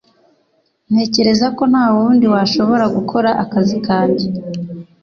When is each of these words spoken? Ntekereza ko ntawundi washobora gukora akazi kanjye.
Ntekereza 0.91 1.47
ko 1.57 1.63
ntawundi 1.71 2.25
washobora 2.33 2.85
gukora 2.95 3.29
akazi 3.43 3.77
kanjye. 3.87 4.25